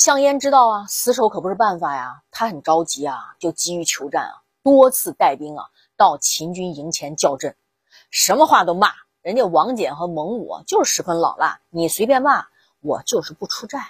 [0.00, 4.32] 项燕知道啊，死守可不是办法呀，他很着急啊，就急于求战啊，
[4.62, 7.54] 多次带兵啊到秦军营前叫阵，
[8.10, 8.88] 什么话都骂。
[9.20, 12.46] 人家王翦和蒙武就是十分老辣，你随便骂，
[12.80, 13.82] 我就是不出战。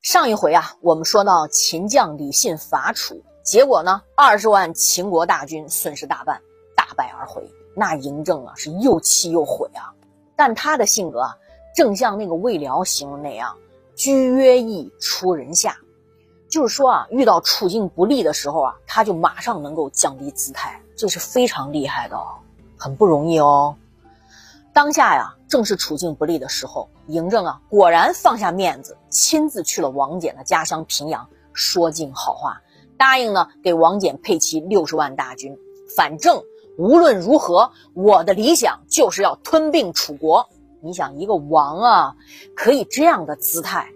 [0.00, 6.40] 上一回啊，我们说到秦将李信伐楚，结果呢，二十万秦国大军损失大半，
[6.74, 7.46] 大败而回。
[7.76, 9.92] 那嬴政啊，是又气又悔啊。
[10.34, 11.36] 但他的性格啊，
[11.76, 13.54] 正像那个魏辽形容那样，
[13.98, 15.76] 居约义，出人下。
[16.48, 22.38] 就是说啊，遇到处境不利的时候啊，他就马上能够降低姿态，这是非常厉害的哦，
[22.78, 23.74] 很不容易哦。
[24.72, 32.62] 当下呀，正是处境不利的时候，嬴政啊，果然放下面子，亲自去了王翦的家乡平阳，说尽好话，
[32.96, 35.58] 答应呢给王翦配齐六十万大军。
[35.96, 36.40] 反正
[36.78, 40.48] 无论如何，我的理想就是要吞并楚国。
[40.80, 42.16] 你想，一个王啊，
[42.54, 43.88] 可以这样的姿态，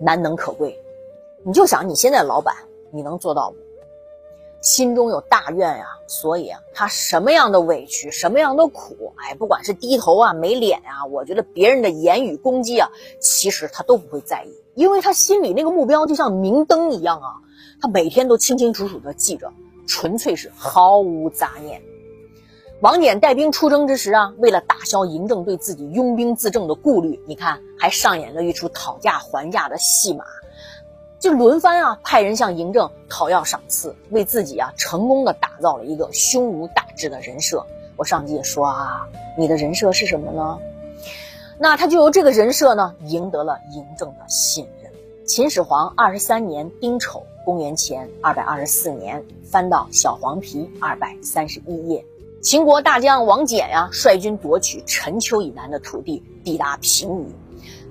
[0.00, 0.78] 难能可贵。
[1.44, 2.54] 你就想你现在老板，
[2.90, 3.56] 你能做到吗？
[4.62, 17.34] 心中有大愿呀，所以啊，他什么样的委屈，什么样的苦，哎，不管是低头啊、没脸呀，我觉得别人的言语攻击啊，其实他都不会在意，因为他心里那个目标就像明灯一样啊，
[17.80, 19.52] 他每天都清清楚楚的记着，
[19.86, 21.80] 纯粹是毫无杂念。
[22.80, 30.26] 王翦带兵出征之时啊，为了打消嬴政对自己拥兵自重的顾虑，你看还上演了一出讨价还价的戏码。
[31.18, 37.64] 就轮番啊，派人向嬴政讨要赏赐，为自己啊成功的打造了一个胸无大志的人设。
[37.96, 40.58] 我上集也说啊，你的人设是什么呢？
[41.58, 44.92] 那他就由这个人设呢，赢得了嬴政的信任。
[45.24, 52.04] 秦始皇二十三年丁丑，公元前二百二十四年，翻到小黄皮二百三十一页，
[52.42, 57.26] 秦国大将王翦呀，率军夺取陈丘以南的土地，抵达平舆。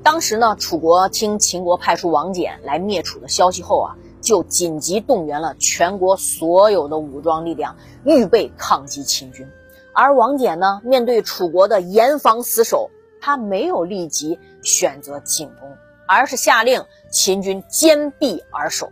[0.02, 7.76] 当时呢，楚国听秦国派出王翦来灭楚的消息后啊，就紧急动员了全国所有的武装力量，
[8.06, 9.46] 预备抗击秦军。
[9.92, 15.70] 而王翦呢，面对楚国的严防死守，他没有立即选择进攻，
[16.08, 18.92] 而是下令秦军坚壁而守，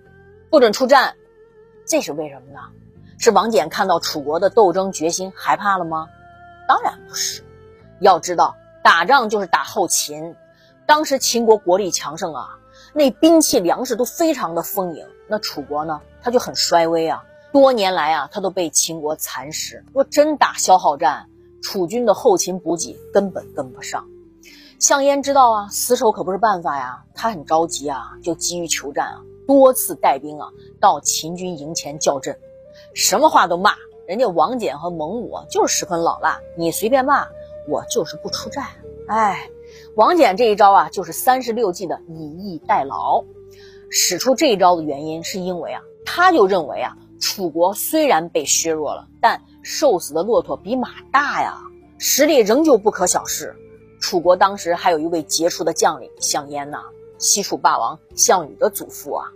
[0.50, 1.16] 不准出战。
[1.86, 2.60] 这是为什么呢？
[3.24, 6.10] 是王翦看到楚国的斗争决心害怕了吗？
[6.68, 7.42] 当然不是。
[8.02, 10.36] 要知道，打仗就是打后勤。
[10.86, 12.60] 当时秦国国力强盛啊，
[12.94, 15.08] 那兵器粮食都非常的丰盈。
[15.30, 17.24] 那楚国呢，他就很衰微啊。
[17.54, 19.86] 多年来啊，他都被秦国蚕食。
[19.94, 21.30] 若真打消耗战，
[21.62, 24.06] 楚军的后勤补给根本跟不上。
[24.80, 30.50] 项燕知道啊，死守可不是办法呀，他很着急啊，就急于求战啊，多次带兵啊
[30.82, 32.38] 到秦军营前叫阵，
[32.94, 33.76] 什么话都骂。
[34.08, 37.28] 人家王翦和蒙武就是十分老辣，你随便骂，
[37.68, 38.66] 我就是不出战。
[39.08, 39.50] 哎。
[39.96, 43.24] 王翦这一招啊，就是三十六计的以逸待劳。
[43.90, 51.60] 使出这一招的原因，是因为啊，他就认为啊，楚国虽然被削弱了，但瘦死的骆驼比马大呀，
[51.98, 53.56] 实力仍旧不可小视。
[54.00, 56.84] 楚国当时还有一位杰出的将领项燕呐，
[57.18, 59.28] 西楚霸王项羽的祖父啊。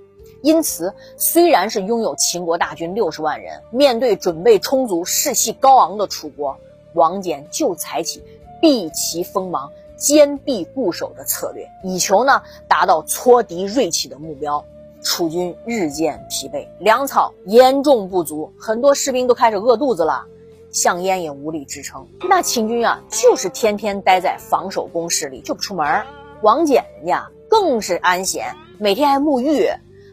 [0.41, 6.57] 因此，虽然是拥有秦国大军六十万人，面对准备充足、士气高昂的楚国，
[6.93, 8.23] 王翦就采取
[8.61, 9.71] 避其锋芒。
[9.97, 14.63] 坚壁固守的策略，以求呢达到挫敌锐气的目标。
[15.01, 20.25] 楚军日渐疲惫，粮草严重不足，很多士兵都开始饿肚子了。
[20.69, 26.03] 项燕也无力支撑，那秦军啊就是天天待在防守工事里就不出门。
[26.43, 29.67] 王翦人家更是安闲，每天还沐浴，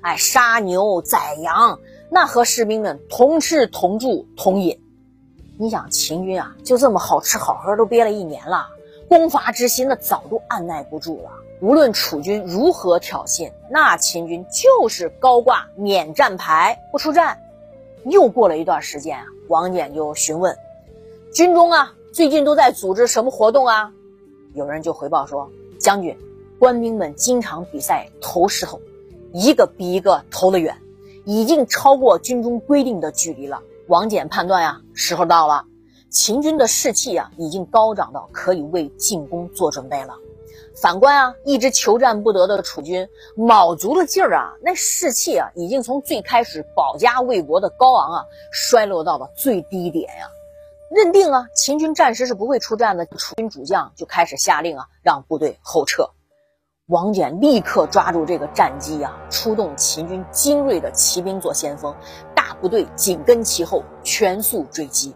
[0.05, 4.79] 哎杀牛宰羊，那和士兵们同吃同住同饮。
[5.59, 8.67] 你想秦军啊就这么好吃好喝都憋了一年了。
[9.09, 11.31] 攻伐之心，那早都按耐不住了。
[11.63, 17.39] 无论楚军如何挑衅，那秦军就是高挂免战牌，不出战。
[18.05, 20.55] 又过了一段时间啊，王翦就询问
[21.33, 23.91] 军中啊，最近都在组织什么活动啊？
[24.53, 26.15] 有人就回报说，将军，
[26.59, 28.79] 官兵们经常比赛投石头，
[29.37, 30.77] 一个比一个投得远，
[31.25, 33.63] 已经超过军中规定的距离了。
[33.89, 35.65] 王翦判断呀，时候到了。
[36.09, 40.15] 秦军的士气啊，已经高涨到可以为进攻做准备了。
[40.81, 50.29] 反观啊，一直求战不得的楚军，卯足了劲儿啊，那士气啊，已经从最开始保家卫国的高昂啊，衰落到了最低点呀。
[50.91, 56.11] 认定啊，秦军暂时是不会出战的，楚军主将就开始下令啊，让部队后撤。
[56.89, 61.95] 王翦立刻抓住这个战机啊，出动秦军精锐的骑兵做先锋，
[62.37, 65.15] 大部队紧跟其后，全速追击。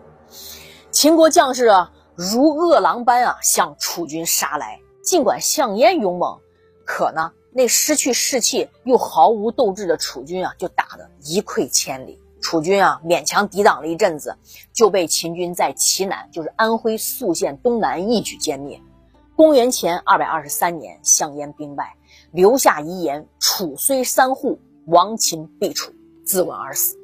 [0.91, 4.81] 秦国将士啊，如饿狼般啊向楚军杀来。
[5.05, 6.38] 尽管项燕勇猛，
[6.87, 12.19] 可呢那失去士气又毫无斗志的楚军啊，就打得一溃千里。
[12.41, 14.35] 楚军啊，勉强抵挡了一阵子，
[14.73, 18.81] 就被秦军在齐南，就是安徽宿县东南一举歼灭。
[19.38, 21.94] 公元前二百二十三年，项燕兵败，
[22.32, 25.93] 留下遗言：“楚虽三户，亡秦必楚。”
[26.26, 26.96] 自刎而死。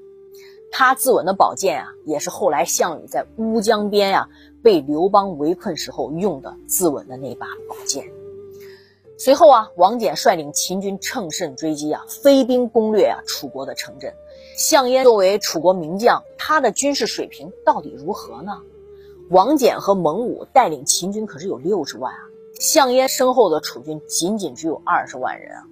[0.73, 4.29] 他自刎的宝剑啊，也是后来项羽在乌江边啊
[4.65, 8.05] 被刘邦围困时候用的自刎的那把宝剑。
[9.17, 14.13] 随后啊，王翦率领秦军乘胜追击啊，飞兵攻略啊楚国的城镇。
[14.59, 18.61] 项燕作为楚国名将，他的军事水平到底如何呢？
[19.31, 22.19] 王翦和蒙武带领秦军可是有六十万啊，
[22.61, 25.65] 项燕身后的楚军仅仅只有二十万人啊，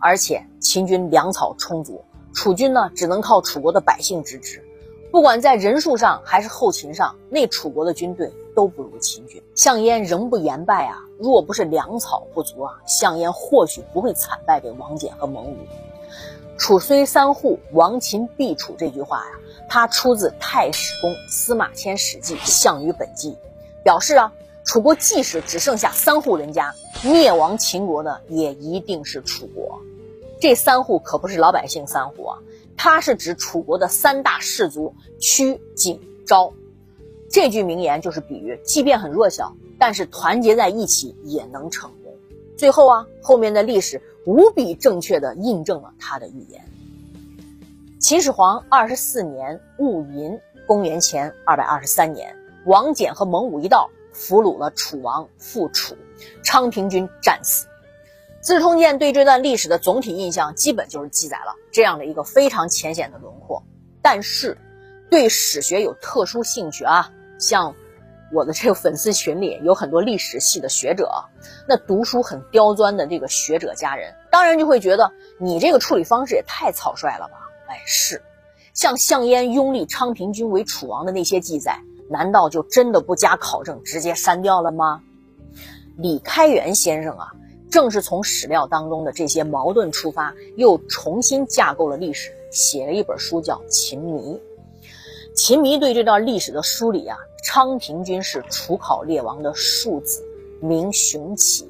[0.00, 2.04] 而且秦军粮草充足。
[2.34, 4.62] 楚军呢，只能靠楚国的百姓支持，
[5.10, 9.42] 不管在人数上还是后勤上，那楚国的军队都不如秦军。
[9.54, 15.56] 项燕仍不言败啊，若不是粮草不足啊，项燕或许不会惨败给王翦和蒙武。
[16.60, 19.32] 楚虽三户，亡秦必楚这句话呀，
[19.66, 23.30] 它出自太史公司马迁史记《项羽本纪》，
[23.82, 24.30] 表示啊，
[24.62, 26.70] 楚国即使只剩下三户人家，
[27.02, 29.80] 灭亡秦国的也一定是楚国。
[30.38, 32.38] 这三户可不是老百姓三户啊，
[32.76, 36.52] 它是指楚国的三大氏族屈、景、昭。
[37.30, 42.14] 这句名言就是比喻，即便很弱小，但是团结在一起也能成功。
[42.54, 46.62] 最后啊，后面的历史无比正确的印证了他的预言。
[47.98, 55.96] 秦始皇二十四年戊寅，公元前二百二十三年，王翦和蒙武一道俘虏了楚王，复楚，
[56.42, 57.66] 昌平君战死。
[58.42, 63.62] 《资治通鉴》对这段历史的总体印象，基本就是记载了这样的一个非常浅显的轮廓。
[64.00, 64.56] 但是，
[65.10, 67.74] 对史学有特殊兴趣啊，像
[68.32, 71.10] 我的这个粉丝群里有很多历史系的学者，
[71.68, 77.50] 那读书很刁钻的这个学者家人，当然就会觉得你这个处理方式也太草率了吧？
[77.66, 78.22] 哎，是，
[78.72, 85.02] 像项燕拥立昌平君为楚王的那些记载，难道就真的不加考证直接删掉了吗？
[85.96, 87.32] 李开元先生啊。
[87.70, 94.34] 正是从史料当中的这些矛盾出发，又重新架构了历史，写了一本书叫《秦迷》。
[95.42, 100.22] 秦迷对这段历史的梳理啊，昌平君是楚考烈王的庶子，
[100.60, 101.66] 名熊起。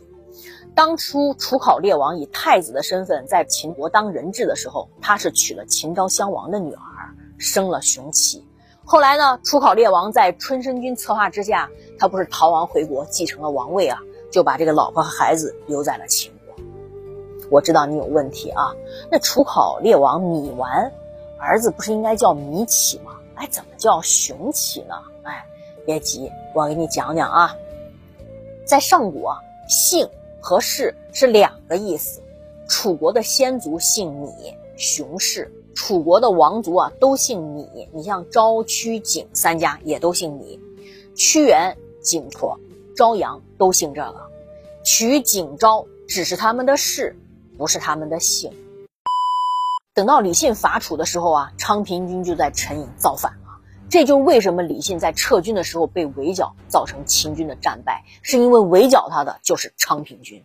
[0.74, 8.44] 当初楚考烈王以太子的身份在秦国当人质的时候，他是娶了秦昭襄王的女儿，生了熊起。
[8.84, 14.00] 后来呢，楚考烈王在春申君策划之下，他不是逃亡回国，继承了王位啊。
[14.32, 16.64] 就把这个老婆和孩子留在了秦国。
[17.52, 18.74] 我知道你有问题啊，
[19.12, 20.92] 那楚考烈王芈完
[21.38, 23.12] 儿子不是应该叫芈起吗？
[23.40, 24.94] 哎，怎么叫雄起呢？
[25.22, 25.42] 哎，
[25.86, 27.56] 别急，我给你讲讲啊。
[28.66, 30.06] 在上古啊，姓
[30.42, 32.20] 和氏是两个意思。
[32.68, 37.88] 楚国的先祖姓芈，熊氏；楚国的王族啊都姓芈。
[37.92, 40.60] 你像昭、屈、景三家也都姓芈，
[41.16, 42.54] 屈原、景颇。
[42.94, 44.20] 朝阳都姓这个，
[44.84, 47.16] 取景昭只是他们的氏，
[47.56, 48.52] 不是他们的姓。
[49.92, 53.58] 等到李信伐楚的时候啊，昌平君就在陈郢造反了。
[53.88, 60.44] 这就是为什么李信在撤军的时候被围剿，造成秦军的战败，是因为围剿他的就是昌平君。